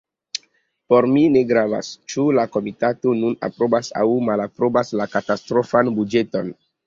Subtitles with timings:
[0.91, 6.53] Por mi ne gravas, ĉu la komitato nun aprobas aŭ malaprobas la katastrofan buĝeton.